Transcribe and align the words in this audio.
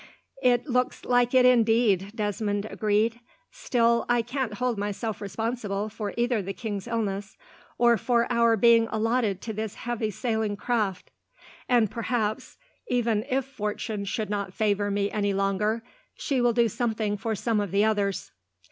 "It 0.41 0.65
looks 0.65 1.05
like 1.05 1.35
it, 1.35 1.45
indeed," 1.45 2.11
Desmond 2.15 2.65
agreed. 2.71 3.19
"Still, 3.51 4.07
I 4.09 4.23
can't 4.23 4.55
hold 4.55 4.75
myself 4.79 5.21
responsible 5.21 5.89
for 5.89 6.15
either 6.17 6.41
the 6.41 6.53
king's 6.55 6.87
illness, 6.87 7.37
or 7.77 7.97
for 7.97 8.25
our 8.31 8.57
being 8.57 8.87
allotted 8.89 9.41
to 9.43 9.53
this 9.53 9.75
heavy 9.75 10.09
sailing 10.09 10.57
craft; 10.57 11.11
and, 11.69 11.91
perhaps, 11.91 12.57
even 12.87 13.23
if 13.29 13.45
fortune 13.45 14.03
should 14.05 14.31
not 14.31 14.55
favour 14.55 14.89
me 14.89 15.11
any 15.11 15.35
longer, 15.35 15.83
she 16.15 16.41
will 16.41 16.53
do 16.53 16.67
something 16.67 17.15
for 17.15 17.35
some 17.35 17.59
of 17.59 17.69
the 17.69 17.85
others. 17.85 18.31